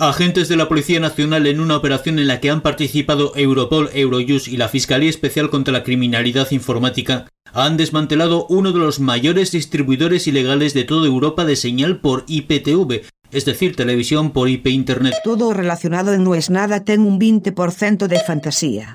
Agentes 0.00 0.48
de 0.48 0.56
la 0.56 0.68
Policía 0.68 1.00
Nacional 1.00 1.48
en 1.48 1.58
una 1.58 1.76
operación 1.76 2.20
en 2.20 2.28
la 2.28 2.38
que 2.38 2.50
han 2.50 2.60
participado 2.60 3.32
Europol, 3.34 3.90
Eurojust 3.92 4.46
y 4.46 4.56
la 4.56 4.68
Fiscalía 4.68 5.10
Especial 5.10 5.50
contra 5.50 5.72
la 5.72 5.82
Criminalidad 5.82 6.52
Informática 6.52 7.26
han 7.52 7.76
desmantelado 7.76 8.46
uno 8.48 8.70
de 8.70 8.78
los 8.78 9.00
mayores 9.00 9.50
distribuidores 9.50 10.28
ilegales 10.28 10.72
de 10.72 10.84
toda 10.84 11.08
Europa 11.08 11.44
de 11.44 11.56
señal 11.56 12.00
por 12.00 12.24
IPTV, 12.28 13.06
es 13.32 13.44
decir, 13.44 13.74
televisión 13.74 14.30
por 14.30 14.48
IP 14.48 14.68
Internet. 14.68 15.14
Todo 15.24 15.52
relacionado 15.52 16.12
en 16.12 16.22
No 16.22 16.36
es 16.36 16.48
nada 16.48 16.84
ten 16.84 17.00
un 17.00 17.18
20% 17.18 18.06
de 18.06 18.20
fantasía. 18.20 18.94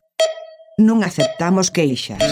Non 0.79 1.03
aceptamos 1.03 1.67
queixas. 1.67 2.23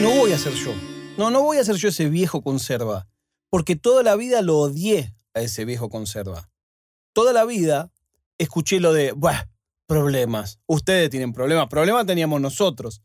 No 0.00 0.10
voy 0.16 0.32
a 0.32 0.38
ser 0.38 0.54
yo. 0.54 0.91
No, 1.18 1.30
no 1.30 1.42
voy 1.42 1.58
a 1.58 1.64
ser 1.64 1.76
yo 1.76 1.90
ese 1.90 2.08
viejo 2.08 2.42
conserva. 2.42 3.06
Porque 3.50 3.76
toda 3.76 4.02
la 4.02 4.16
vida 4.16 4.40
lo 4.40 4.58
odié 4.58 5.14
a 5.34 5.42
ese 5.42 5.66
viejo 5.66 5.90
conserva. 5.90 6.50
Toda 7.12 7.34
la 7.34 7.44
vida 7.44 7.92
escuché 8.38 8.80
lo 8.80 8.94
de, 8.94 9.12
Buah, 9.12 9.46
problemas. 9.86 10.58
Ustedes 10.66 11.10
tienen 11.10 11.34
problemas. 11.34 11.68
Problemas 11.68 12.06
teníamos 12.06 12.40
nosotros. 12.40 13.02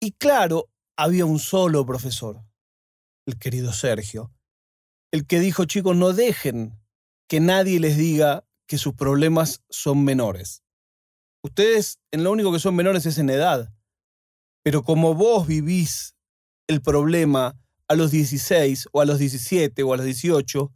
Y 0.00 0.12
claro, 0.12 0.70
había 0.96 1.26
un 1.26 1.38
solo 1.38 1.84
profesor, 1.84 2.42
el 3.26 3.38
querido 3.38 3.74
Sergio, 3.74 4.32
el 5.12 5.26
que 5.26 5.38
dijo, 5.38 5.66
chicos, 5.66 5.94
no 5.96 6.14
dejen 6.14 6.78
que 7.28 7.40
nadie 7.40 7.78
les 7.78 7.98
diga 7.98 8.46
que 8.66 8.78
sus 8.78 8.94
problemas 8.94 9.62
son 9.68 10.02
menores. 10.02 10.62
Ustedes 11.42 12.00
en 12.10 12.24
lo 12.24 12.32
único 12.32 12.52
que 12.52 12.58
son 12.58 12.74
menores 12.74 13.04
es 13.04 13.18
en 13.18 13.28
edad. 13.28 13.72
Pero 14.62 14.82
como 14.82 15.14
vos 15.14 15.46
vivís 15.46 16.15
el 16.66 16.82
problema 16.82 17.58
a 17.88 17.94
los 17.94 18.10
16 18.10 18.88
o 18.92 19.00
a 19.00 19.04
los 19.04 19.18
17 19.18 19.82
o 19.82 19.92
a 19.92 19.96
los 19.96 20.06
18, 20.06 20.72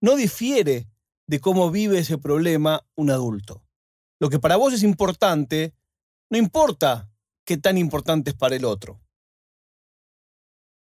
no 0.00 0.16
difiere 0.16 0.88
de 1.26 1.40
cómo 1.40 1.70
vive 1.70 1.98
ese 1.98 2.18
problema 2.18 2.84
un 2.94 3.10
adulto. 3.10 3.62
Lo 4.18 4.28
que 4.28 4.38
para 4.38 4.56
vos 4.56 4.72
es 4.72 4.82
importante, 4.82 5.74
no 6.28 6.38
importa 6.38 7.10
qué 7.44 7.56
tan 7.56 7.78
importante 7.78 8.30
es 8.30 8.36
para 8.36 8.56
el 8.56 8.64
otro. 8.64 9.00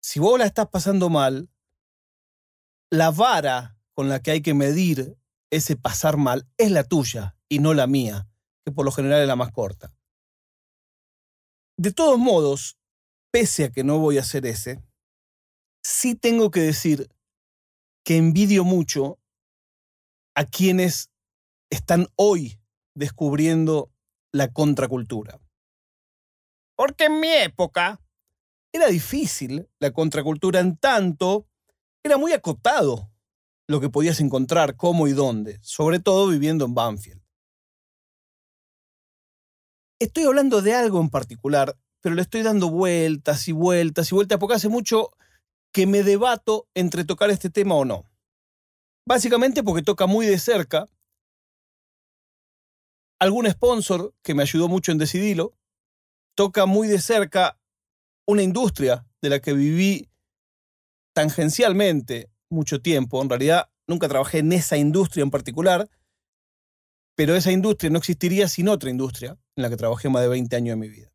Si 0.00 0.19
vos 0.19 0.39
la 0.39 0.47
estás 0.47 0.69
pasando 0.69 1.09
mal, 1.09 1.48
la 2.91 3.11
vara 3.11 3.78
con 3.94 4.09
la 4.09 4.20
que 4.20 4.33
hay 4.33 4.42
que 4.42 4.55
medir 4.55 5.16
ese 5.50 5.77
pasar 5.77 6.16
mal 6.16 6.48
es 6.56 6.70
la 6.70 6.83
tuya 6.83 7.36
y 7.48 7.59
no 7.59 7.75
la 7.75 7.86
mía, 7.86 8.27
que 8.64 8.72
por 8.72 8.84
lo 8.84 8.91
general 8.91 9.20
es 9.20 9.28
la 9.28 9.36
más 9.36 9.53
corta. 9.53 9.94
De 11.77 11.92
todos 11.92 12.19
modos, 12.19 12.78
pese 13.33 13.64
a 13.64 13.70
que 13.70 13.83
no 13.83 13.98
voy 13.98 14.19
a 14.19 14.20
hacer 14.20 14.47
ese, 14.47 14.80
sí 15.83 16.14
tengo 16.14 16.52
que 16.52 16.61
decir 16.61 17.08
que 18.05 18.16
envidio 18.16 18.62
mucho 18.62 19.19
a 20.36 20.44
quienes 20.44 21.11
están 21.70 22.06
hoy 22.16 22.60
descubriendo 22.94 23.91
la 24.33 24.53
contracultura. 24.53 25.41
Porque 26.77 27.06
en 27.06 27.20
mi 27.20 27.28
época 27.28 28.00
era 28.72 28.86
difícil 28.88 29.69
la 29.78 29.92
contracultura 29.92 30.60
en 30.60 30.77
tanto 30.77 31.47
era 32.05 32.16
muy 32.16 32.33
acotado 32.33 33.10
lo 33.69 33.80
que 33.80 33.88
podías 33.88 34.20
encontrar, 34.20 34.77
cómo 34.77 35.06
y 35.06 35.12
dónde, 35.12 35.58
sobre 35.62 36.00
todo 36.00 36.28
viviendo 36.28 36.64
en 36.64 36.75
Banfield. 36.75 37.22
Estoy 39.98 40.25
hablando 40.25 40.62
de 40.62 40.75
algo 40.75 41.00
en 41.00 41.10
particular, 41.10 41.78
pero 42.03 42.14
le 42.14 42.22
estoy 42.22 42.42
dando 42.42 42.69
vueltas 42.69 43.48
y 43.48 43.53
vueltas 43.53 44.12
y 44.12 44.14
vueltas 44.14 44.39
porque 44.39 44.56
hace 44.56 44.69
mucho 44.69 45.11
que 45.72 45.86
me 45.86 46.03
debato 46.03 46.69
entre 46.75 47.05
tocar 47.05 47.31
este 47.31 47.48
tema 47.48 47.77
o 47.77 47.84
no. 47.84 48.05
Básicamente 49.06 49.62
porque 49.62 49.83
toca 49.83 50.06
muy 50.06 50.27
de 50.27 50.39
cerca 50.39 50.89
algún 53.19 53.49
sponsor 53.49 54.15
que 54.22 54.34
me 54.34 54.43
ayudó 54.43 54.69
mucho 54.69 54.91
en 54.91 54.99
decidirlo, 54.99 55.54
toca 56.37 56.66
muy 56.66 56.88
de 56.88 57.00
cerca 57.00 57.59
una 58.26 58.43
industria 58.43 59.06
de 59.22 59.31
la 59.31 59.41
que 59.41 59.53
viví 59.53 60.10
tangencialmente 61.15 62.31
mucho 62.50 62.82
tiempo. 62.82 63.22
En 63.22 63.28
realidad, 63.28 63.71
nunca 63.87 64.09
trabajé 64.09 64.38
en 64.38 64.53
esa 64.53 64.76
industria 64.76 65.22
en 65.22 65.31
particular, 65.31 65.88
pero 67.15 67.37
esa 67.37 67.53
industria 67.53 67.91
no 67.91 67.99
existiría 67.99 68.49
sin 68.49 68.69
otra 68.69 68.91
industria 68.91 69.38
en 69.55 69.62
la 69.62 69.71
que 69.71 69.76
trabajé 69.76 70.09
más 70.09 70.22
de 70.22 70.28
20 70.28 70.56
años 70.56 70.72
de 70.72 70.76
mi 70.76 70.88
vida. 70.88 71.12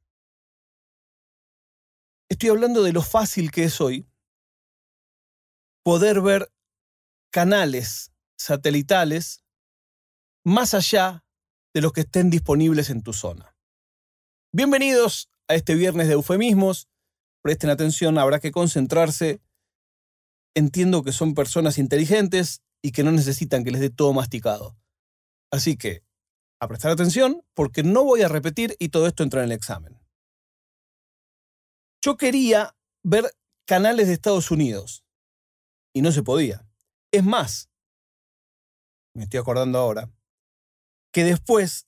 Estoy 2.29 2.49
hablando 2.49 2.83
de 2.83 2.91
lo 2.91 3.01
fácil 3.01 3.51
que 3.51 3.63
es 3.63 3.79
hoy 3.79 4.05
poder 5.83 6.19
ver 6.19 6.51
canales 7.31 8.11
satelitales 8.37 9.45
más 10.43 10.73
allá 10.73 11.23
de 11.73 11.81
los 11.81 11.93
que 11.93 12.01
estén 12.01 12.29
disponibles 12.29 12.89
en 12.89 13.01
tu 13.01 13.13
zona. 13.13 13.55
Bienvenidos 14.51 15.29
a 15.47 15.55
este 15.55 15.75
viernes 15.75 16.07
de 16.07 16.13
eufemismos. 16.13 16.89
Presten 17.41 17.69
atención, 17.69 18.17
habrá 18.17 18.41
que 18.41 18.51
concentrarse. 18.51 19.41
Entiendo 20.53 21.03
que 21.03 21.13
son 21.13 21.33
personas 21.33 21.77
inteligentes 21.77 22.61
y 22.81 22.91
que 22.91 23.03
no 23.03 23.13
necesitan 23.13 23.63
que 23.63 23.71
les 23.71 23.79
dé 23.79 23.89
todo 23.89 24.11
masticado. 24.11 24.77
Así 25.49 25.77
que, 25.77 26.03
a 26.59 26.67
prestar 26.67 26.91
atención, 26.91 27.41
porque 27.53 27.83
no 27.83 28.03
voy 28.03 28.23
a 28.23 28.27
repetir 28.27 28.75
y 28.79 28.89
todo 28.89 29.07
esto 29.07 29.23
entra 29.23 29.41
en 29.41 29.51
el 29.51 29.55
examen. 29.55 29.96
Yo 32.07 32.15
quería 32.15 32.73
ver 33.03 33.35
canales 33.65 34.07
de 34.07 34.13
Estados 34.13 34.49
Unidos 34.49 35.03
y 35.93 36.01
no 36.01 36.13
se 36.13 36.23
podía. 36.23 36.65
Es 37.11 37.21
más, 37.21 37.69
me 39.13 39.23
estoy 39.23 39.41
acordando 39.41 39.77
ahora, 39.77 40.09
que 41.11 41.25
después 41.25 41.85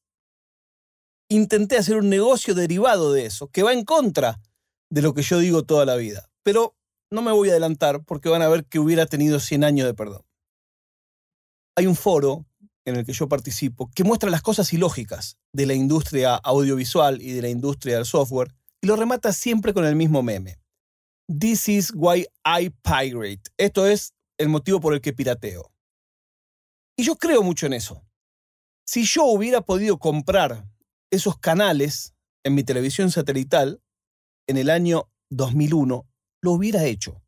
intenté 1.30 1.78
hacer 1.78 1.96
un 1.96 2.10
negocio 2.10 2.54
derivado 2.54 3.14
de 3.14 3.28
eso, 3.28 3.48
que 3.48 3.64
va 3.64 3.72
en 3.72 3.86
contra 3.86 4.42
de 4.90 5.02
lo 5.02 5.14
que 5.14 5.22
yo 5.22 5.40
digo 5.40 5.64
toda 5.64 5.86
la 5.86 5.96
vida. 5.96 6.30
Pero 6.44 6.76
no 7.10 7.22
me 7.22 7.32
voy 7.32 7.48
a 7.48 7.52
adelantar 7.54 8.04
porque 8.04 8.28
van 8.28 8.42
a 8.42 8.50
ver 8.50 8.66
que 8.66 8.80
hubiera 8.80 9.06
tenido 9.06 9.40
100 9.40 9.64
años 9.64 9.88
de 9.88 9.94
perdón. 9.94 10.26
Hay 11.78 11.88
un 11.88 11.96
foro 11.96 12.46
en 12.84 12.98
el 12.98 13.06
que 13.06 13.14
yo 13.14 13.30
participo 13.30 13.90
que 13.96 14.04
muestra 14.04 14.30
las 14.30 14.42
cosas 14.42 14.74
ilógicas 14.74 15.38
de 15.54 15.66
la 15.66 15.76
industria 15.76 16.36
audiovisual 16.36 17.22
y 17.22 17.32
de 17.32 17.42
la 17.42 17.48
industria 17.48 17.96
del 17.96 18.06
software 18.06 18.59
y 18.82 18.88
lo 18.88 18.96
remata 18.96 19.34
siempre 19.34 19.74
con 19.74 19.86
el 19.86 19.96
mismo 19.96 20.24
meme. 20.24 20.60
This 21.28 21.70
is 21.70 21.92
why 21.94 22.26
I 22.46 22.72
pirate. 22.82 23.42
Esto 23.58 23.86
es 23.86 24.14
el 24.38 24.50
motivo 24.50 24.80
por 24.80 24.94
el 24.94 25.02
que 25.02 25.14
pirateo. 25.14 25.72
Y 26.98 27.04
yo 27.04 27.16
creo 27.16 27.44
mucho 27.44 27.66
en 27.66 27.74
eso. 27.74 28.04
Si 28.86 29.06
yo 29.06 29.26
hubiera 29.26 29.62
podido 29.62 30.00
comprar 30.00 30.68
esos 31.12 31.38
canales 31.38 32.14
en 32.44 32.56
mi 32.56 32.64
televisión 32.64 33.12
satelital 33.12 33.82
en 34.48 34.58
el 34.58 34.70
año 34.70 35.10
2001, 35.30 36.08
lo 36.42 36.52
hubiera 36.52 36.86
hecho. 36.86 37.22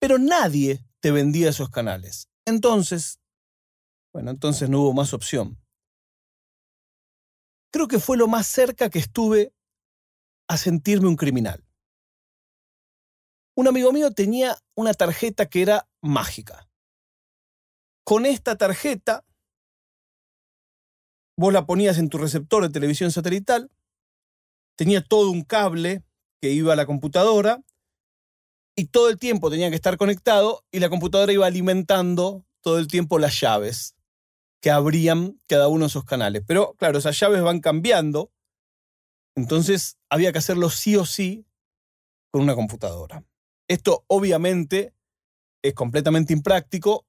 Pero 0.00 0.18
nadie 0.18 0.84
te 1.00 1.10
vendía 1.10 1.50
esos 1.50 1.68
canales. 1.70 2.28
Entonces, 2.46 3.20
bueno, 4.12 4.30
entonces 4.30 4.68
no 4.68 4.80
hubo 4.80 4.94
más 4.94 5.12
opción. 5.12 5.58
Creo 7.72 7.88
que 7.88 7.98
fue 7.98 8.16
lo 8.16 8.28
más 8.28 8.46
cerca 8.46 8.90
que 8.90 8.98
estuve 8.98 9.52
a 10.52 10.58
sentirme 10.58 11.08
un 11.08 11.16
criminal. 11.16 11.64
Un 13.56 13.68
amigo 13.68 13.90
mío 13.90 14.10
tenía 14.12 14.58
una 14.74 14.92
tarjeta 14.92 15.46
que 15.46 15.62
era 15.62 15.88
mágica. 16.02 16.68
Con 18.04 18.26
esta 18.26 18.56
tarjeta, 18.56 19.24
vos 21.38 21.52
la 21.52 21.64
ponías 21.64 21.96
en 21.96 22.10
tu 22.10 22.18
receptor 22.18 22.62
de 22.62 22.68
televisión 22.68 23.10
satelital, 23.10 23.70
tenía 24.76 25.02
todo 25.02 25.30
un 25.30 25.42
cable 25.42 26.02
que 26.40 26.50
iba 26.50 26.74
a 26.74 26.76
la 26.76 26.84
computadora 26.84 27.62
y 28.76 28.86
todo 28.86 29.08
el 29.08 29.18
tiempo 29.18 29.50
tenía 29.50 29.70
que 29.70 29.76
estar 29.76 29.96
conectado 29.96 30.64
y 30.70 30.80
la 30.80 30.90
computadora 30.90 31.32
iba 31.32 31.46
alimentando 31.46 32.44
todo 32.60 32.78
el 32.78 32.88
tiempo 32.88 33.18
las 33.18 33.40
llaves 33.40 33.94
que 34.60 34.70
abrían 34.70 35.38
cada 35.46 35.68
uno 35.68 35.84
de 35.84 35.88
esos 35.88 36.04
canales. 36.04 36.42
Pero 36.46 36.74
claro, 36.74 36.98
esas 36.98 37.18
llaves 37.18 37.42
van 37.42 37.60
cambiando, 37.60 38.30
entonces 39.34 39.98
había 40.10 40.32
que 40.32 40.38
hacerlo 40.38 40.70
sí 40.70 40.96
o 40.96 41.04
sí 41.04 41.46
con 42.30 42.42
una 42.42 42.54
computadora. 42.54 43.24
Esto 43.68 44.04
obviamente 44.08 44.94
es 45.62 45.74
completamente 45.74 46.32
impráctico 46.32 47.06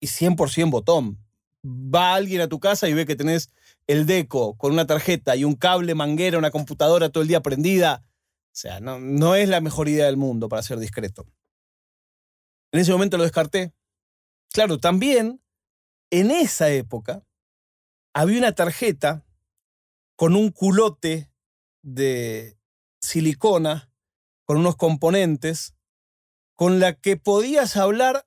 y 0.00 0.06
100% 0.06 0.70
botón. 0.70 1.18
Va 1.64 2.14
alguien 2.14 2.40
a 2.42 2.48
tu 2.48 2.60
casa 2.60 2.88
y 2.88 2.94
ve 2.94 3.06
que 3.06 3.16
tenés 3.16 3.50
el 3.86 4.06
deco 4.06 4.56
con 4.56 4.72
una 4.72 4.86
tarjeta 4.86 5.34
y 5.36 5.44
un 5.44 5.54
cable 5.54 5.94
manguera, 5.94 6.38
una 6.38 6.50
computadora 6.50 7.08
todo 7.08 7.22
el 7.22 7.28
día 7.28 7.42
prendida. 7.42 8.04
O 8.06 8.56
sea, 8.56 8.80
no, 8.80 9.00
no 9.00 9.34
es 9.34 9.48
la 9.48 9.60
mejor 9.60 9.88
idea 9.88 10.06
del 10.06 10.16
mundo 10.16 10.48
para 10.48 10.62
ser 10.62 10.78
discreto. 10.78 11.26
En 12.72 12.80
ese 12.80 12.92
momento 12.92 13.16
lo 13.16 13.24
descarté. 13.24 13.72
Claro, 14.52 14.78
también 14.78 15.40
en 16.10 16.30
esa 16.30 16.70
época 16.70 17.24
había 18.14 18.38
una 18.38 18.52
tarjeta 18.52 19.24
con 20.16 20.36
un 20.36 20.50
culote 20.50 21.30
de 21.84 22.58
silicona, 23.00 23.92
con 24.46 24.56
unos 24.56 24.76
componentes 24.76 25.74
con 26.56 26.78
la 26.80 26.94
que 26.94 27.16
podías 27.16 27.76
hablar 27.76 28.26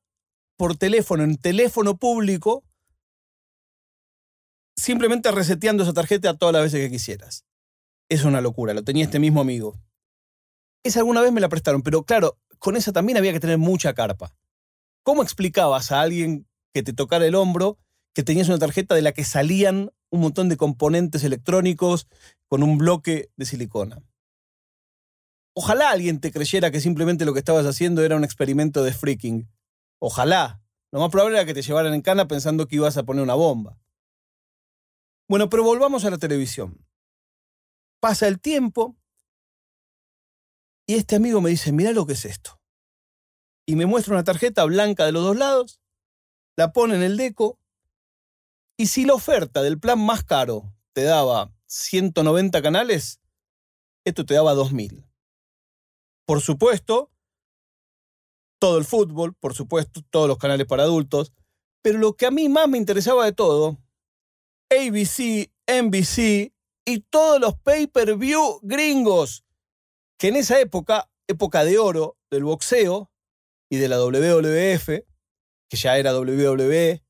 por 0.58 0.78
teléfono, 0.78 1.24
en 1.24 1.38
teléfono 1.38 1.98
público, 1.98 2.64
simplemente 4.76 5.32
reseteando 5.32 5.84
esa 5.84 5.94
tarjeta 5.94 6.38
todas 6.38 6.54
las 6.54 6.64
veces 6.64 6.82
que 6.82 6.92
quisieras. 6.92 7.46
Es 8.10 8.24
una 8.24 8.42
locura, 8.42 8.74
lo 8.74 8.84
tenía 8.84 9.06
este 9.06 9.20
mismo 9.20 9.42
amigo. 9.42 9.80
Esa 10.84 11.00
alguna 11.00 11.22
vez 11.22 11.32
me 11.32 11.42
la 11.42 11.50
prestaron, 11.50 11.82
pero 11.82 12.04
claro, 12.04 12.38
con 12.60 12.76
esa 12.76 12.92
también 12.92 13.18
había 13.18 13.34
que 13.34 13.40
tener 13.40 13.58
mucha 13.58 13.94
carpa. 13.94 14.34
¿Cómo 15.04 15.24
explicabas 15.24 15.92
a 15.92 16.02
alguien 16.02 16.48
que 16.74 16.84
te 16.84 16.94
tocara 16.94 17.26
el 17.26 17.36
hombro 17.36 17.78
que 18.18 18.24
tenías 18.24 18.48
una 18.48 18.58
tarjeta 18.58 18.96
de 18.96 19.04
la 19.04 19.12
que 19.12 19.24
salían 19.24 19.92
un 20.10 20.22
montón 20.22 20.50
de 20.50 20.58
componentes 20.58 21.24
electrónicos 21.24 22.08
con 22.48 22.64
un 22.64 22.80
bloque 22.80 23.30
de 23.38 23.46
silicona? 23.46 24.02
Ojalá 25.54 25.92
alguien 25.92 26.20
te 26.20 26.32
creyera 26.32 26.72
que 26.72 26.82
simplemente 26.82 27.26
lo 27.26 27.34
que 27.34 27.40
estabas 27.40 27.68
haciendo 27.68 28.04
era 28.04 28.16
un 28.16 28.24
experimento 28.24 28.84
de 28.84 28.92
freaking. 28.92 29.48
Ojalá. 30.00 30.64
Lo 30.92 31.00
más 31.00 31.12
probable 31.12 31.38
era 31.38 31.46
que 31.46 31.54
te 31.54 31.62
llevaran 31.62 31.94
en 31.94 32.02
cana 32.02 32.28
pensando 32.28 32.68
que 32.68 32.78
ibas 32.78 32.98
a 32.98 33.04
poner 33.04 33.22
una 33.22 33.36
bomba. 33.36 33.78
Bueno, 35.30 35.48
pero 35.48 35.64
volvamos 35.64 36.04
a 36.04 36.10
la 36.10 36.18
televisión. 36.18 36.84
Pasa 38.00 38.28
el 38.28 38.40
tiempo 38.40 38.98
y 40.88 40.96
este 40.96 41.18
amigo 41.18 41.40
me 41.40 41.52
dice, 41.52 41.72
mira 41.72 41.92
lo 41.92 42.08
que 42.08 42.14
es 42.14 42.26
esto. 42.26 42.60
Y 43.68 43.76
me 43.76 43.86
muestra 43.86 44.16
una 44.16 44.24
tarjeta 44.24 44.66
blanca 44.66 45.06
de 45.06 45.12
los 45.12 45.24
dos 45.24 45.38
lados, 45.38 45.80
la 46.58 46.74
pone 46.74 46.96
en 46.96 47.04
el 47.04 47.16
deco, 47.16 47.60
y 48.78 48.88
si 48.88 49.06
la 49.06 49.16
oferta 49.16 49.64
del 49.64 49.80
plan 49.80 50.00
más 50.00 50.24
caro 50.24 50.74
te 50.94 51.04
daba 51.04 51.52
190 51.66 52.62
canales, 52.62 53.20
esto 54.06 54.26
te 54.26 54.36
daba 54.36 54.54
2000. 54.54 55.06
Por 56.26 56.42
supuesto, 56.42 57.12
todo 58.60 58.78
el 58.78 58.86
fútbol, 58.86 59.34
por 59.34 59.54
supuesto, 59.56 60.02
todos 60.10 60.28
los 60.28 60.38
canales 60.38 60.68
para 60.68 60.84
adultos, 60.84 61.34
pero 61.82 62.00
lo 62.00 62.16
que 62.16 62.26
a 62.26 62.32
mí 62.32 62.50
más 62.50 62.68
me 62.68 62.78
interesaba 62.78 63.26
de 63.26 63.34
todo, 63.34 63.78
ABC, 64.70 65.52
NBC 65.68 66.54
y 66.86 67.00
todos 67.10 67.40
los 67.40 67.58
pay-per-view 67.60 68.60
gringos, 68.64 69.44
que 70.18 70.30
en 70.30 70.36
esa 70.36 70.60
época, 70.60 71.10
época 71.28 71.64
de 71.64 71.80
oro 71.80 72.18
del 72.30 72.44
boxeo 72.44 73.12
y 73.70 73.78
de 73.78 73.90
la 73.90 74.00
WWF, 74.00 74.86
que 75.70 75.78
ya 75.78 75.98
era 75.98 76.18
WWE, 76.18 77.04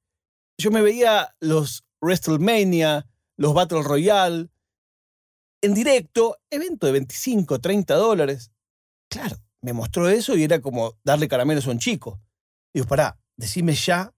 yo 0.58 0.72
me 0.72 0.82
veía 0.82 1.34
los 1.40 1.84
WrestleMania, 2.02 3.08
los 3.38 3.54
Battle 3.54 3.84
Royale, 3.84 4.50
en 5.62 5.74
directo, 5.74 6.38
evento 6.50 6.88
de 6.88 6.94
25, 6.94 7.60
30 7.60 7.96
dólares. 7.96 8.52
Claro, 9.10 9.38
me 9.62 9.74
mostró 9.74 10.10
eso 10.10 10.36
y 10.36 10.44
era 10.44 10.62
como 10.62 10.98
darle 11.04 11.28
caramelos 11.28 11.68
a 11.68 11.72
un 11.72 11.80
chico. 11.80 12.20
Digo, 12.74 12.88
pará, 12.88 13.20
decime 13.36 13.74
ya 13.74 14.14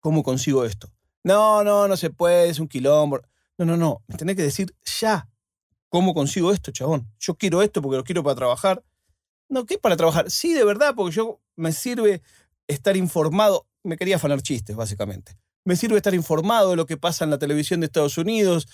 cómo 0.00 0.22
consigo 0.22 0.64
esto. 0.64 0.92
No, 1.24 1.64
no, 1.64 1.88
no 1.88 1.96
se 1.96 2.10
puede, 2.10 2.48
es 2.48 2.58
un 2.58 2.68
quilombo. 2.68 3.20
No, 3.58 3.64
no, 3.64 3.76
no, 3.76 4.02
me 4.06 4.16
tenés 4.16 4.36
que 4.36 4.42
decir 4.42 4.74
ya 5.00 5.28
cómo 5.88 6.14
consigo 6.14 6.52
esto, 6.52 6.70
chabón. 6.70 7.10
Yo 7.18 7.34
quiero 7.34 7.62
esto 7.62 7.82
porque 7.82 7.96
lo 7.96 8.04
quiero 8.04 8.22
para 8.22 8.36
trabajar. 8.36 8.84
No, 9.48 9.66
¿qué 9.66 9.78
para 9.78 9.96
trabajar? 9.96 10.30
Sí, 10.30 10.52
de 10.52 10.64
verdad, 10.64 10.94
porque 10.94 11.16
yo 11.16 11.40
me 11.56 11.72
sirve 11.72 12.22
estar 12.66 12.96
informado. 12.96 13.66
Me 13.82 13.96
quería 13.96 14.16
afanar 14.16 14.42
chistes, 14.42 14.76
básicamente. 14.76 15.38
Me 15.64 15.76
sirve 15.76 15.96
estar 15.96 16.14
informado 16.14 16.70
de 16.70 16.76
lo 16.76 16.86
que 16.86 16.96
pasa 16.96 17.24
en 17.24 17.30
la 17.30 17.38
televisión 17.38 17.80
de 17.80 17.86
Estados 17.86 18.18
Unidos. 18.18 18.66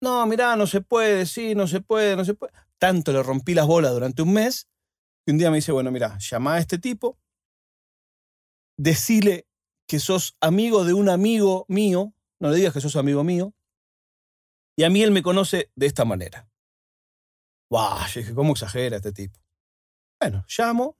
No, 0.00 0.26
mirá, 0.26 0.56
no 0.56 0.66
se 0.66 0.80
puede, 0.80 1.26
sí, 1.26 1.54
no 1.54 1.66
se 1.66 1.80
puede, 1.80 2.16
no 2.16 2.24
se 2.24 2.34
puede. 2.34 2.52
Tanto 2.78 3.12
le 3.12 3.22
rompí 3.22 3.54
las 3.54 3.66
bolas 3.66 3.92
durante 3.92 4.22
un 4.22 4.32
mes 4.32 4.68
y 5.26 5.30
un 5.30 5.38
día 5.38 5.50
me 5.50 5.56
dice, 5.56 5.72
bueno, 5.72 5.90
mira, 5.90 6.18
llama 6.18 6.54
a 6.54 6.58
este 6.58 6.78
tipo, 6.78 7.18
decile 8.76 9.46
que 9.86 10.00
sos 10.00 10.36
amigo 10.40 10.84
de 10.84 10.94
un 10.94 11.08
amigo 11.08 11.64
mío, 11.68 12.14
no 12.40 12.50
le 12.50 12.56
digas 12.56 12.72
que 12.72 12.80
sos 12.80 12.96
amigo 12.96 13.22
mío, 13.22 13.54
y 14.76 14.84
a 14.84 14.90
mí 14.90 15.02
él 15.02 15.10
me 15.10 15.22
conoce 15.22 15.70
de 15.76 15.86
esta 15.86 16.04
manera. 16.04 16.48
¡Wow! 17.70 18.06
Yo 18.12 18.20
dije, 18.20 18.34
¿cómo 18.34 18.52
exagera 18.52 18.96
este 18.96 19.12
tipo? 19.12 19.38
Bueno, 20.20 20.44
llamo. 20.48 20.96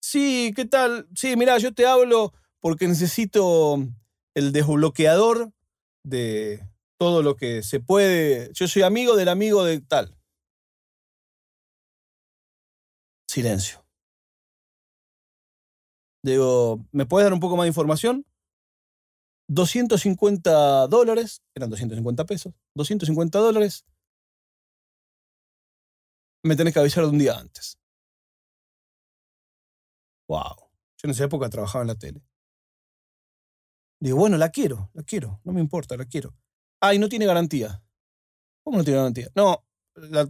Sí, 0.00 0.52
¿qué 0.54 0.64
tal? 0.64 1.08
Sí, 1.14 1.36
mira, 1.36 1.58
yo 1.58 1.74
te 1.74 1.86
hablo 1.86 2.32
porque 2.60 2.88
necesito 2.88 3.78
el 4.34 4.52
desbloqueador 4.52 5.52
de 6.04 6.66
todo 6.98 7.22
lo 7.22 7.36
que 7.36 7.62
se 7.62 7.80
puede. 7.80 8.50
Yo 8.54 8.68
soy 8.68 8.82
amigo 8.82 9.16
del 9.16 9.28
amigo 9.28 9.64
de 9.64 9.80
tal. 9.80 10.16
Silencio. 13.28 13.84
Digo, 16.22 16.84
¿me 16.92 17.06
puedes 17.06 17.26
dar 17.26 17.32
un 17.32 17.40
poco 17.40 17.56
más 17.56 17.64
de 17.64 17.68
información? 17.68 18.24
250 19.48 20.88
dólares, 20.88 21.42
eran 21.54 21.70
250 21.70 22.26
pesos, 22.26 22.52
250 22.74 23.38
dólares, 23.38 23.86
me 26.44 26.56
tenés 26.56 26.74
que 26.74 26.80
avisar 26.80 27.04
de 27.04 27.10
un 27.10 27.18
día 27.18 27.38
antes. 27.38 27.78
Wow. 30.28 30.56
Yo 30.98 31.04
en 31.04 31.10
esa 31.10 31.24
época 31.24 31.48
trabajaba 31.48 31.82
en 31.82 31.88
la 31.88 31.94
tele. 31.94 32.27
Digo, 34.00 34.16
bueno, 34.16 34.36
la 34.36 34.50
quiero, 34.50 34.90
la 34.94 35.02
quiero, 35.02 35.40
no 35.44 35.52
me 35.52 35.60
importa, 35.60 35.96
la 35.96 36.04
quiero. 36.04 36.34
Ah, 36.80 36.94
y 36.94 36.98
no 36.98 37.08
tiene 37.08 37.26
garantía. 37.26 37.82
¿Cómo 38.62 38.78
no 38.78 38.84
tiene 38.84 38.98
garantía? 38.98 39.28
No, 39.34 39.64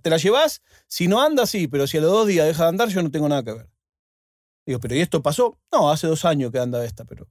te 0.02 0.10
la 0.10 0.16
llevas, 0.16 0.62
si 0.86 1.08
no 1.08 1.20
anda, 1.20 1.46
sí, 1.46 1.68
pero 1.68 1.86
si 1.86 1.98
a 1.98 2.00
los 2.00 2.10
dos 2.10 2.26
días 2.26 2.46
deja 2.46 2.62
de 2.64 2.68
andar, 2.70 2.88
yo 2.88 3.02
no 3.02 3.10
tengo 3.10 3.28
nada 3.28 3.42
que 3.42 3.52
ver. 3.52 3.70
Digo, 4.66 4.80
pero 4.80 4.94
¿y 4.94 5.00
esto 5.00 5.22
pasó? 5.22 5.58
No, 5.72 5.90
hace 5.90 6.06
dos 6.06 6.24
años 6.24 6.50
que 6.50 6.58
anda 6.58 6.84
esta, 6.84 7.04
pero 7.04 7.28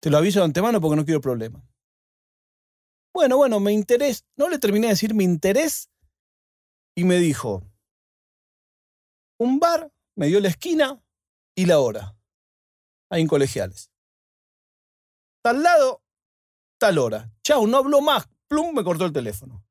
te 0.00 0.10
lo 0.10 0.18
aviso 0.18 0.40
de 0.40 0.44
antemano 0.44 0.80
porque 0.80 0.96
no 0.96 1.04
quiero 1.04 1.20
problema. 1.20 1.64
Bueno, 3.12 3.36
bueno, 3.36 3.58
me 3.58 3.72
interesa. 3.72 4.24
No 4.36 4.48
le 4.48 4.58
terminé 4.58 4.86
de 4.86 4.92
decir 4.92 5.14
mi 5.14 5.24
interés 5.24 5.90
y 6.94 7.04
me 7.04 7.16
dijo, 7.16 7.64
un 9.38 9.58
bar, 9.58 9.92
me 10.16 10.26
dio 10.26 10.40
la 10.40 10.48
esquina 10.48 11.02
y 11.56 11.66
la 11.66 11.80
hora. 11.80 12.16
Ahí 13.10 13.22
en 13.22 13.28
colegiales. 13.28 13.90
Tal 15.42 15.62
lado, 15.62 16.02
tal 16.78 16.98
hora. 16.98 17.30
Chau, 17.42 17.66
no 17.66 17.78
habló 17.78 18.00
más. 18.00 18.28
Plum, 18.48 18.74
me 18.74 18.84
cortó 18.84 19.04
el 19.04 19.12
teléfono. 19.12 19.64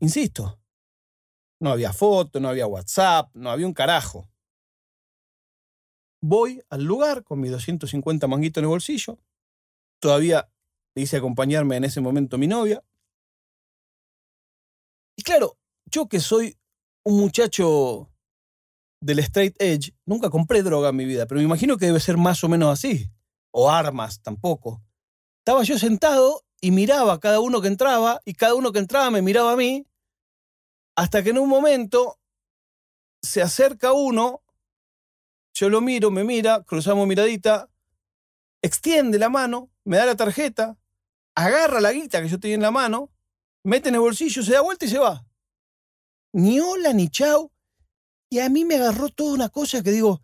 insisto, 0.00 0.60
no 1.60 1.70
había 1.70 1.92
foto, 1.92 2.40
no 2.40 2.48
había 2.48 2.66
WhatsApp, 2.66 3.30
no 3.34 3.50
había 3.50 3.66
un 3.66 3.74
carajo. 3.74 4.28
Voy 6.22 6.62
al 6.70 6.84
lugar 6.84 7.22
con 7.22 7.40
mis 7.40 7.50
250 7.50 8.26
manguitos 8.26 8.60
en 8.60 8.64
el 8.64 8.70
bolsillo. 8.70 9.18
Todavía 10.00 10.48
le 10.94 11.02
hice 11.02 11.16
acompañarme 11.16 11.76
en 11.76 11.84
ese 11.84 12.00
momento 12.00 12.38
mi 12.38 12.46
novia. 12.46 12.82
Y 15.16 15.22
claro, 15.22 15.58
yo 15.86 16.08
que 16.08 16.20
soy 16.20 16.56
un 17.04 17.20
muchacho 17.20 18.10
del 19.00 19.18
straight 19.18 19.54
edge, 19.60 19.94
nunca 20.06 20.30
compré 20.30 20.62
droga 20.62 20.88
en 20.88 20.96
mi 20.96 21.04
vida, 21.04 21.26
pero 21.26 21.38
me 21.38 21.44
imagino 21.44 21.76
que 21.76 21.86
debe 21.86 22.00
ser 22.00 22.16
más 22.16 22.42
o 22.42 22.48
menos 22.48 22.72
así. 22.72 23.10
O 23.56 23.70
armas 23.70 24.20
tampoco. 24.20 24.82
Estaba 25.38 25.62
yo 25.62 25.78
sentado 25.78 26.44
y 26.60 26.72
miraba 26.72 27.12
a 27.12 27.20
cada 27.20 27.38
uno 27.38 27.60
que 27.60 27.68
entraba, 27.68 28.20
y 28.24 28.32
cada 28.34 28.54
uno 28.54 28.72
que 28.72 28.80
entraba 28.80 29.10
me 29.10 29.22
miraba 29.22 29.52
a 29.52 29.56
mí, 29.56 29.86
hasta 30.96 31.22
que 31.22 31.30
en 31.30 31.38
un 31.38 31.48
momento 31.48 32.18
se 33.22 33.42
acerca 33.42 33.92
uno 33.92 34.42
yo 35.54 35.68
lo 35.68 35.80
miro, 35.80 36.10
me 36.10 36.24
mira, 36.24 36.64
cruzamos 36.64 37.06
miradita, 37.06 37.70
extiende 38.60 39.20
la 39.20 39.28
mano, 39.28 39.70
me 39.84 39.98
da 39.98 40.06
la 40.06 40.16
tarjeta, 40.16 40.76
agarra 41.36 41.80
la 41.80 41.92
guita 41.92 42.20
que 42.20 42.28
yo 42.28 42.40
tenía 42.40 42.56
en 42.56 42.62
la 42.62 42.72
mano, 42.72 43.12
mete 43.62 43.88
en 43.88 43.94
el 43.94 44.00
bolsillo, 44.00 44.42
se 44.42 44.52
da 44.52 44.62
vuelta 44.62 44.84
y 44.84 44.88
se 44.88 44.98
va. 44.98 45.24
Ni 46.32 46.58
hola 46.58 46.92
ni 46.92 47.08
chau. 47.08 47.52
Y 48.28 48.40
a 48.40 48.48
mí 48.48 48.64
me 48.64 48.74
agarró 48.74 49.10
toda 49.10 49.32
una 49.32 49.48
cosa 49.48 49.80
que 49.80 49.92
digo, 49.92 50.22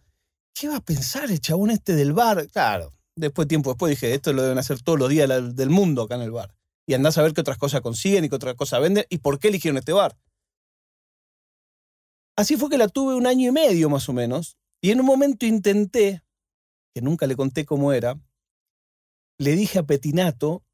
¿qué 0.52 0.68
va 0.68 0.78
a 0.78 0.84
pensar 0.84 1.30
el 1.30 1.40
chabón 1.40 1.70
este 1.70 1.94
del 1.94 2.12
bar? 2.12 2.48
Claro, 2.48 2.92
después, 3.20 3.46
tiempo 3.46 3.70
después 3.70 3.90
dije, 3.90 4.14
esto 4.14 4.32
lo 4.32 4.42
deben 4.42 4.58
hacer 4.58 4.82
todos 4.82 4.98
los 4.98 5.08
días 5.08 5.28
del 5.54 5.70
mundo 5.70 6.02
acá 6.02 6.16
en 6.16 6.22
el 6.22 6.30
bar. 6.30 6.54
Y 6.86 6.94
andás 6.94 7.18
a 7.18 7.22
ver 7.22 7.32
qué 7.32 7.40
otras 7.40 7.58
cosas 7.58 7.80
consiguen 7.80 8.24
y 8.24 8.28
qué 8.28 8.34
otras 8.34 8.56
cosas 8.56 8.80
venden 8.80 9.04
y 9.08 9.18
por 9.18 9.38
qué 9.38 9.48
eligieron 9.48 9.78
este 9.78 9.92
bar. 9.92 10.18
Así 12.36 12.56
fue 12.56 12.70
que 12.70 12.78
la 12.78 12.88
tuve 12.88 13.14
un 13.14 13.26
año 13.26 13.48
y 13.48 13.52
medio 13.52 13.88
más 13.90 14.08
o 14.08 14.12
menos. 14.12 14.56
Y 14.80 14.90
en 14.90 15.00
un 15.00 15.06
momento 15.06 15.46
intenté, 15.46 16.22
que 16.94 17.02
nunca 17.02 17.26
le 17.26 17.36
conté 17.36 17.64
cómo 17.64 17.92
era, 17.92 18.18
le 19.38 19.56
dije 19.56 19.78
a 19.78 19.82
Petinato 19.84 20.64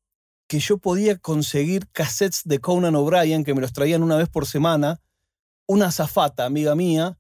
que 0.49 0.61
yo 0.61 0.79
podía 0.79 1.19
conseguir 1.19 1.89
cassettes 1.91 2.43
de 2.45 2.61
Conan 2.61 2.95
O'Brien, 2.95 3.45
que 3.45 3.55
me 3.55 3.61
los 3.61 3.73
traían 3.73 4.03
una 4.03 4.17
vez 4.17 4.29
por 4.29 4.47
semana, 4.47 5.01
una 5.67 5.91
zafata, 5.91 6.45
amiga 6.47 6.77
mía, 6.77 7.19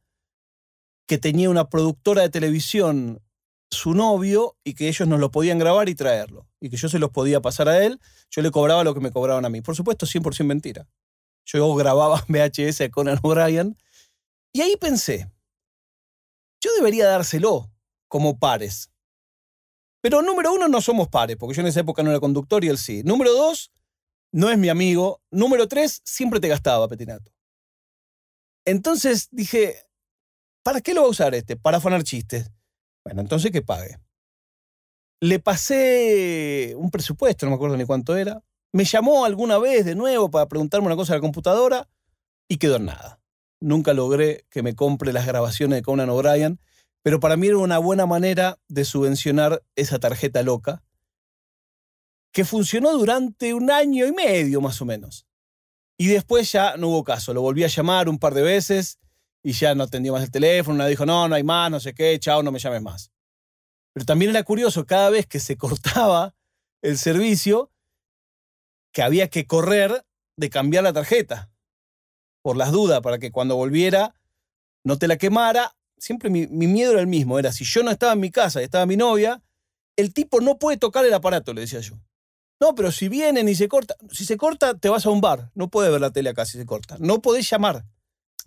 que 1.06 1.18
tenía 1.18 1.50
una 1.50 1.68
productora 1.68 2.22
de 2.22 2.30
televisión, 2.30 3.20
su 3.70 3.94
novio, 3.94 4.56
y 4.64 4.74
que 4.74 4.88
ellos 4.88 5.08
nos 5.08 5.20
lo 5.20 5.30
podían 5.30 5.58
grabar 5.58 5.88
y 5.88 5.94
traerlo. 5.94 6.48
Y 6.60 6.70
que 6.70 6.76
yo 6.76 6.88
se 6.88 6.98
los 6.98 7.10
podía 7.10 7.40
pasar 7.40 7.68
a 7.68 7.84
él, 7.84 8.00
yo 8.30 8.42
le 8.42 8.50
cobraba 8.50 8.84
lo 8.84 8.94
que 8.94 9.00
me 9.00 9.10
cobraban 9.10 9.44
a 9.44 9.48
mí. 9.48 9.60
Por 9.60 9.76
supuesto, 9.76 10.06
100% 10.06 10.44
mentira. 10.44 10.88
Yo 11.44 11.74
grababa 11.74 12.24
VHS 12.28 12.78
de 12.78 12.90
Conan 12.90 13.18
O'Brien. 13.22 13.76
Y 14.52 14.62
ahí 14.62 14.76
pensé, 14.76 15.30
yo 16.60 16.70
debería 16.76 17.06
dárselo 17.06 17.70
como 18.08 18.38
pares. 18.38 18.90
Pero 20.00 20.22
número 20.22 20.52
uno, 20.52 20.68
no 20.68 20.80
somos 20.80 21.08
pares, 21.08 21.36
porque 21.36 21.54
yo 21.54 21.62
en 21.62 21.68
esa 21.68 21.80
época 21.80 22.02
no 22.02 22.10
era 22.10 22.20
conductor 22.20 22.64
y 22.64 22.68
él 22.68 22.78
sí. 22.78 23.02
Número 23.02 23.32
dos, 23.32 23.72
no 24.32 24.50
es 24.50 24.58
mi 24.58 24.68
amigo. 24.68 25.20
Número 25.30 25.68
tres, 25.68 26.00
siempre 26.04 26.40
te 26.40 26.48
gastaba, 26.48 26.88
Petinato. 26.88 27.32
Entonces 28.64 29.28
dije, 29.30 29.76
¿para 30.62 30.80
qué 30.80 30.94
lo 30.94 31.02
va 31.02 31.06
a 31.06 31.10
usar 31.10 31.34
este? 31.34 31.56
Para 31.56 31.78
afanar 31.78 32.02
chistes. 32.02 32.50
Bueno, 33.06 33.20
entonces 33.20 33.52
que 33.52 33.62
pague. 33.62 34.00
Le 35.20 35.38
pasé 35.38 36.74
un 36.76 36.90
presupuesto, 36.90 37.46
no 37.46 37.50
me 37.50 37.54
acuerdo 37.54 37.76
ni 37.76 37.84
cuánto 37.84 38.16
era. 38.16 38.42
Me 38.72 38.84
llamó 38.84 39.24
alguna 39.24 39.58
vez 39.58 39.84
de 39.84 39.94
nuevo 39.94 40.28
para 40.28 40.48
preguntarme 40.48 40.88
una 40.88 40.96
cosa 40.96 41.12
a 41.12 41.16
la 41.18 41.20
computadora 41.20 41.88
y 42.48 42.56
quedó 42.56 42.76
en 42.76 42.86
nada. 42.86 43.20
Nunca 43.60 43.94
logré 43.94 44.44
que 44.50 44.64
me 44.64 44.74
compre 44.74 45.12
las 45.12 45.24
grabaciones 45.24 45.78
de 45.78 45.82
Conan 45.82 46.10
O'Brien, 46.10 46.58
pero 47.04 47.20
para 47.20 47.36
mí 47.36 47.46
era 47.46 47.58
una 47.58 47.78
buena 47.78 48.06
manera 48.06 48.58
de 48.66 48.84
subvencionar 48.84 49.62
esa 49.76 50.00
tarjeta 50.00 50.42
loca 50.42 50.82
que 52.32 52.44
funcionó 52.44 52.90
durante 52.98 53.54
un 53.54 53.70
año 53.70 54.04
y 54.04 54.10
medio 54.10 54.60
más 54.60 54.82
o 54.82 54.84
menos. 54.84 55.28
Y 55.96 56.08
después 56.08 56.50
ya 56.50 56.76
no 56.76 56.88
hubo 56.88 57.04
caso, 57.04 57.32
lo 57.32 57.40
volví 57.40 57.62
a 57.62 57.68
llamar 57.68 58.08
un 58.08 58.18
par 58.18 58.34
de 58.34 58.42
veces 58.42 58.98
y 59.46 59.52
ya 59.52 59.76
no 59.76 59.84
atendió 59.84 60.12
más 60.12 60.24
el 60.24 60.32
teléfono, 60.32 60.82
me 60.82 60.90
dijo, 60.90 61.06
no, 61.06 61.28
no 61.28 61.36
hay 61.36 61.44
más, 61.44 61.70
no 61.70 61.78
sé 61.78 61.94
qué, 61.94 62.18
chao, 62.18 62.42
no 62.42 62.50
me 62.50 62.58
llames 62.58 62.82
más. 62.82 63.12
Pero 63.92 64.04
también 64.04 64.32
era 64.32 64.42
curioso, 64.42 64.86
cada 64.86 65.08
vez 65.08 65.24
que 65.28 65.38
se 65.38 65.56
cortaba 65.56 66.34
el 66.82 66.98
servicio, 66.98 67.70
que 68.90 69.02
había 69.02 69.28
que 69.28 69.46
correr 69.46 70.04
de 70.36 70.50
cambiar 70.50 70.82
la 70.82 70.92
tarjeta, 70.92 71.48
por 72.42 72.56
las 72.56 72.72
dudas, 72.72 73.00
para 73.02 73.18
que 73.18 73.30
cuando 73.30 73.54
volviera 73.54 74.16
no 74.82 74.98
te 74.98 75.06
la 75.06 75.16
quemara. 75.16 75.76
Siempre 75.96 76.28
mi, 76.28 76.48
mi 76.48 76.66
miedo 76.66 76.90
era 76.90 77.00
el 77.00 77.06
mismo, 77.06 77.38
era 77.38 77.52
si 77.52 77.64
yo 77.64 77.84
no 77.84 77.92
estaba 77.92 78.14
en 78.14 78.20
mi 78.20 78.32
casa 78.32 78.60
y 78.60 78.64
estaba 78.64 78.84
mi 78.84 78.96
novia, 78.96 79.44
el 79.94 80.12
tipo 80.12 80.40
no 80.40 80.58
puede 80.58 80.76
tocar 80.76 81.04
el 81.06 81.14
aparato, 81.14 81.54
le 81.54 81.60
decía 81.60 81.78
yo. 81.78 81.94
No, 82.60 82.74
pero 82.74 82.90
si 82.90 83.08
vienen 83.08 83.48
y 83.48 83.54
se 83.54 83.68
corta, 83.68 83.94
si 84.10 84.24
se 84.24 84.36
corta, 84.36 84.76
te 84.76 84.88
vas 84.88 85.06
a 85.06 85.10
un 85.10 85.20
bar. 85.20 85.52
No 85.54 85.68
puedes 85.68 85.92
ver 85.92 86.00
la 86.00 86.10
tele 86.10 86.30
acá 86.30 86.44
si 86.44 86.58
se 86.58 86.66
corta. 86.66 86.96
No 86.98 87.22
podés 87.22 87.48
llamar. 87.48 87.84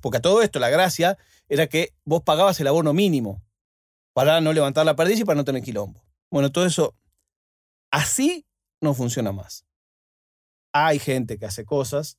Porque 0.01 0.17
a 0.17 0.21
todo 0.21 0.41
esto 0.41 0.59
la 0.59 0.69
gracia 0.69 1.17
era 1.47 1.67
que 1.67 1.93
vos 2.05 2.23
pagabas 2.23 2.59
el 2.59 2.67
abono 2.67 2.93
mínimo 2.93 3.43
para 4.13 4.41
no 4.41 4.53
levantar 4.53 4.85
la 4.85 4.95
perdiz 4.95 5.19
y 5.19 5.25
para 5.25 5.37
no 5.37 5.45
tener 5.45 5.63
quilombo. 5.63 6.03
Bueno, 6.31 6.51
todo 6.51 6.65
eso 6.65 6.95
así 7.91 8.45
no 8.81 8.93
funciona 8.93 9.31
más. 9.31 9.65
Hay 10.73 10.99
gente 10.99 11.37
que 11.37 11.45
hace 11.45 11.65
cosas 11.65 12.17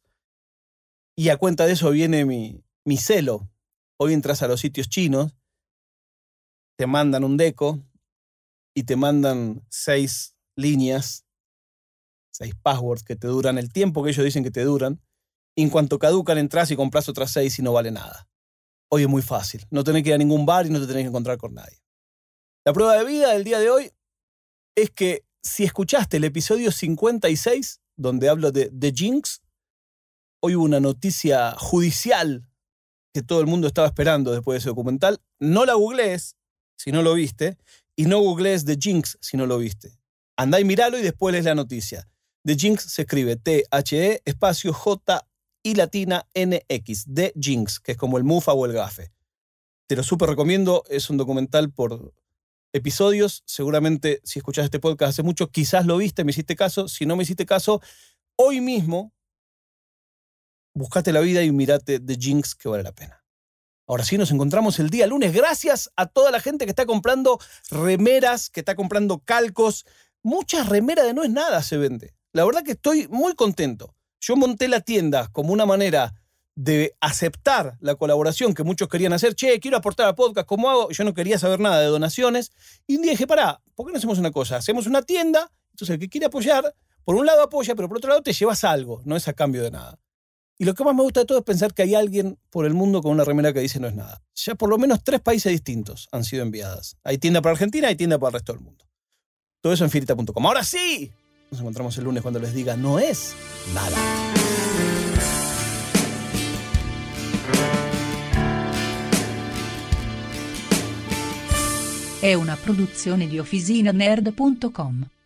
y 1.16 1.28
a 1.28 1.36
cuenta 1.36 1.66
de 1.66 1.72
eso 1.72 1.90
viene 1.90 2.24
mi, 2.24 2.64
mi 2.84 2.96
celo. 2.96 3.48
Hoy 3.98 4.14
entras 4.14 4.42
a 4.42 4.48
los 4.48 4.60
sitios 4.60 4.88
chinos, 4.88 5.36
te 6.76 6.86
mandan 6.86 7.24
un 7.24 7.36
deco 7.36 7.82
y 8.74 8.84
te 8.84 8.96
mandan 8.96 9.64
seis 9.68 10.34
líneas 10.56 11.26
seis 12.40 12.54
passwords 12.62 13.02
que 13.02 13.16
te 13.16 13.26
duran 13.26 13.58
el 13.58 13.70
tiempo 13.70 14.02
que 14.02 14.10
ellos 14.10 14.24
dicen 14.24 14.42
que 14.42 14.50
te 14.50 14.64
duran. 14.64 15.00
Y 15.60 15.62
en 15.62 15.68
cuanto 15.68 15.98
caducan, 15.98 16.38
entras 16.38 16.70
y 16.70 16.76
compras 16.76 17.06
otras 17.10 17.32
seis 17.32 17.58
y 17.58 17.62
no 17.62 17.74
vale 17.74 17.90
nada. 17.90 18.26
Hoy 18.88 19.02
es 19.02 19.08
muy 19.10 19.20
fácil. 19.20 19.66
No 19.70 19.84
tenés 19.84 20.02
que 20.02 20.08
ir 20.08 20.14
a 20.14 20.18
ningún 20.18 20.46
bar 20.46 20.64
y 20.64 20.70
no 20.70 20.80
te 20.80 20.86
tenés 20.86 21.02
que 21.02 21.08
encontrar 21.08 21.36
con 21.36 21.52
nadie. 21.52 21.82
La 22.64 22.72
prueba 22.72 22.96
de 22.96 23.04
vida 23.04 23.34
del 23.34 23.44
día 23.44 23.58
de 23.58 23.68
hoy 23.68 23.92
es 24.74 24.90
que 24.90 25.26
si 25.42 25.64
escuchaste 25.64 26.16
el 26.16 26.24
episodio 26.24 26.72
56, 26.72 27.82
donde 27.96 28.30
hablo 28.30 28.52
de 28.52 28.70
The 28.70 28.90
Jinx, 28.90 29.42
hoy 30.42 30.56
hubo 30.56 30.64
una 30.64 30.80
noticia 30.80 31.54
judicial 31.58 32.48
que 33.12 33.20
todo 33.20 33.42
el 33.42 33.46
mundo 33.46 33.66
estaba 33.66 33.86
esperando 33.86 34.32
después 34.32 34.54
de 34.54 34.58
ese 34.60 34.70
documental. 34.70 35.20
No 35.40 35.66
la 35.66 35.74
googlees 35.74 36.36
si 36.74 36.90
no 36.90 37.02
lo 37.02 37.12
viste, 37.12 37.58
y 37.96 38.06
no 38.06 38.20
googlees 38.20 38.64
The 38.64 38.78
Jinx 38.80 39.18
si 39.20 39.36
no 39.36 39.44
lo 39.44 39.58
viste. 39.58 40.00
Andá 40.38 40.58
y 40.58 40.64
miralo 40.64 40.98
y 40.98 41.02
después 41.02 41.34
lees 41.34 41.44
la 41.44 41.54
noticia. 41.54 42.08
The 42.46 42.56
Jinx 42.56 42.84
se 42.84 43.02
escribe 43.02 43.36
T-H-E 43.36 44.22
espacio 44.24 44.72
J 44.72 45.26
y 45.62 45.74
latina 45.74 46.26
N-X. 46.34 47.06
The 47.12 47.32
Jinx, 47.38 47.80
que 47.80 47.92
es 47.92 47.98
como 47.98 48.18
el 48.18 48.24
Mufa 48.24 48.52
o 48.52 48.66
el 48.66 48.72
Gafe. 48.72 49.12
Te 49.86 49.96
lo 49.96 50.02
súper 50.02 50.28
recomiendo, 50.30 50.84
es 50.88 51.10
un 51.10 51.16
documental 51.16 51.72
por 51.72 52.12
episodios. 52.72 53.42
Seguramente 53.46 54.20
si 54.24 54.38
escuchaste 54.38 54.66
este 54.66 54.80
podcast 54.80 55.10
hace 55.10 55.22
mucho, 55.22 55.50
quizás 55.50 55.86
lo 55.86 55.96
viste, 55.96 56.24
me 56.24 56.30
hiciste 56.30 56.56
caso. 56.56 56.88
Si 56.88 57.06
no 57.06 57.16
me 57.16 57.24
hiciste 57.24 57.46
caso, 57.46 57.80
hoy 58.36 58.60
mismo 58.60 59.12
buscate 60.74 61.12
la 61.12 61.20
vida 61.20 61.42
y 61.42 61.50
mirate 61.52 62.00
The 62.00 62.14
Jinx, 62.14 62.54
que 62.54 62.68
vale 62.68 62.82
la 62.82 62.92
pena. 62.92 63.24
Ahora 63.86 64.04
sí, 64.04 64.16
nos 64.16 64.30
encontramos 64.30 64.78
el 64.78 64.88
día 64.88 65.08
lunes. 65.08 65.32
Gracias 65.32 65.90
a 65.96 66.06
toda 66.06 66.30
la 66.30 66.40
gente 66.40 66.64
que 66.64 66.70
está 66.70 66.86
comprando 66.86 67.40
remeras, 67.70 68.48
que 68.48 68.60
está 68.60 68.76
comprando 68.76 69.18
calcos. 69.18 69.84
Mucha 70.22 70.62
remera 70.62 71.02
de 71.02 71.12
no 71.12 71.24
es 71.24 71.30
nada 71.30 71.60
se 71.64 71.76
vende. 71.76 72.14
La 72.32 72.44
verdad 72.44 72.62
que 72.62 72.72
estoy 72.72 73.08
muy 73.08 73.34
contento. 73.34 73.96
Yo 74.20 74.36
monté 74.36 74.68
la 74.68 74.80
tienda 74.80 75.28
como 75.32 75.52
una 75.52 75.66
manera 75.66 76.14
de 76.54 76.94
aceptar 77.00 77.78
la 77.80 77.94
colaboración 77.94 78.54
que 78.54 78.64
muchos 78.64 78.88
querían 78.88 79.12
hacer. 79.12 79.34
Che, 79.34 79.58
quiero 79.60 79.78
aportar 79.78 80.06
a 80.06 80.14
podcast, 80.14 80.46
¿cómo 80.46 80.68
hago? 80.68 80.90
Yo 80.90 81.04
no 81.04 81.14
quería 81.14 81.38
saber 81.38 81.58
nada 81.58 81.80
de 81.80 81.86
donaciones. 81.86 82.52
Y 82.86 82.96
un 82.96 83.02
día 83.02 83.12
dije, 83.12 83.26
pará, 83.26 83.62
¿por 83.74 83.86
qué 83.86 83.92
no 83.92 83.98
hacemos 83.98 84.18
una 84.18 84.30
cosa? 84.30 84.56
Hacemos 84.56 84.86
una 84.86 85.02
tienda, 85.02 85.50
entonces 85.70 85.94
el 85.94 86.00
que 86.00 86.08
quiere 86.08 86.26
apoyar, 86.26 86.74
por 87.04 87.16
un 87.16 87.24
lado 87.24 87.42
apoya, 87.42 87.74
pero 87.74 87.88
por 87.88 87.96
otro 87.96 88.10
lado 88.10 88.22
te 88.22 88.32
llevas 88.32 88.62
algo, 88.64 89.00
no 89.04 89.16
es 89.16 89.26
a 89.26 89.32
cambio 89.32 89.62
de 89.62 89.70
nada. 89.70 89.98
Y 90.58 90.66
lo 90.66 90.74
que 90.74 90.84
más 90.84 90.94
me 90.94 91.02
gusta 91.02 91.20
de 91.20 91.26
todo 91.26 91.38
es 91.38 91.44
pensar 91.44 91.72
que 91.72 91.80
hay 91.80 91.94
alguien 91.94 92.38
por 92.50 92.66
el 92.66 92.74
mundo 92.74 93.00
con 93.00 93.12
una 93.12 93.24
remera 93.24 93.54
que 93.54 93.60
dice 93.60 93.80
no 93.80 93.88
es 93.88 93.94
nada. 93.94 94.22
Ya 94.34 94.54
por 94.54 94.68
lo 94.68 94.76
menos 94.76 95.02
tres 95.02 95.22
países 95.22 95.50
distintos 95.50 96.06
han 96.12 96.22
sido 96.22 96.42
enviadas. 96.42 96.98
Hay 97.02 97.16
tienda 97.16 97.40
para 97.40 97.52
Argentina 97.52 97.90
y 97.90 97.96
tienda 97.96 98.18
para 98.18 98.28
el 98.28 98.34
resto 98.34 98.52
del 98.52 98.60
mundo. 98.60 98.84
Todo 99.62 99.72
eso 99.72 99.84
en 99.84 99.90
firita.com. 99.90 100.46
Ahora 100.46 100.62
sí, 100.62 101.10
nos 101.50 101.60
encontramos 101.60 101.98
el 101.98 102.04
lunes 102.04 102.22
cuando 102.22 102.38
les 102.38 102.54
diga 102.54 102.76
no 102.76 102.98
es 102.98 103.34
nada. 103.74 103.96
È 112.20 112.34
una 112.34 112.56
produzione 112.56 113.26
di 113.26 113.38
OfficinaNerd.com. 113.38 115.19